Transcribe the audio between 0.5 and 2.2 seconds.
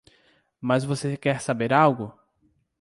Mas você quer saber algo?